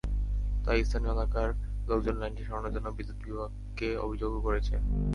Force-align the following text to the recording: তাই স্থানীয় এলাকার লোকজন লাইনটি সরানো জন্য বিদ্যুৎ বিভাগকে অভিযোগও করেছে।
তাই 0.65 0.79
স্থানীয় 0.87 1.13
এলাকার 1.15 1.49
লোকজন 1.89 2.15
লাইনটি 2.21 2.43
সরানো 2.47 2.69
জন্য 2.75 2.87
বিদ্যুৎ 2.97 3.17
বিভাগকে 3.25 3.87
অভিযোগও 4.05 4.45
করেছে। 4.47 4.75